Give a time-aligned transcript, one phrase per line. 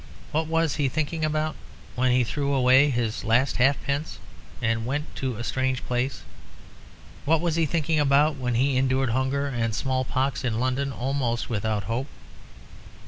[0.31, 1.55] What was he thinking about
[1.93, 4.17] when he threw away his last halfpence
[4.59, 6.23] and went to a strange place;
[7.23, 11.51] what was he thinking about when he endured hunger and small pox in London almost
[11.51, 12.07] without hope?